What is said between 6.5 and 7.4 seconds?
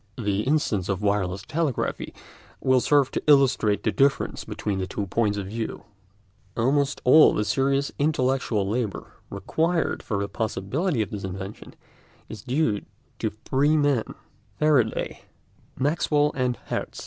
Almost all